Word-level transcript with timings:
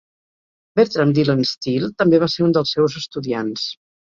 Bertram 0.79 1.13
Dillon 1.17 1.45
Steele 1.51 1.91
també 2.03 2.23
va 2.25 2.33
ser 2.37 2.47
un 2.49 2.59
dels 2.59 2.75
seus 2.79 2.99
estudiants. 3.03 3.71